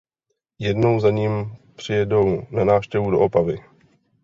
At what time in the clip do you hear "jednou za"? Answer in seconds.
0.59-1.11